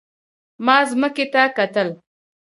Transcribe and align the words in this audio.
ما 0.65 0.77
ځمکې 0.89 1.25
ته 1.33 1.43
کتل. 1.57 1.89